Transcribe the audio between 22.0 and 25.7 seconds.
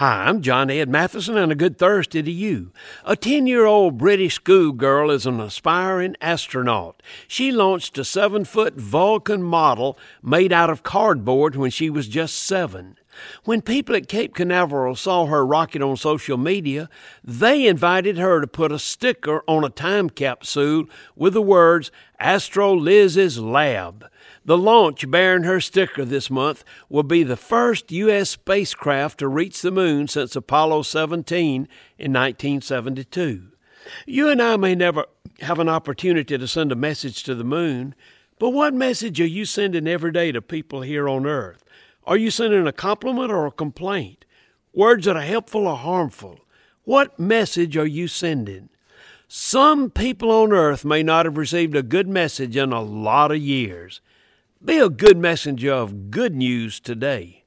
Astro Liz's Lab. The launch bearing her